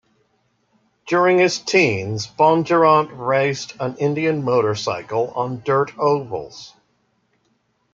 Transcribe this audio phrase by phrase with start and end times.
[1.05, 6.73] During his teens, Bondurant raced an Indian motorcycle on dirt ovals.